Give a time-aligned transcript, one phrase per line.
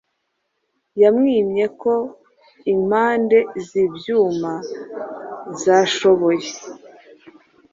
[1.01, 1.93] yamwimye ko
[2.73, 4.51] impande zibyuma
[5.63, 6.49] zashoboye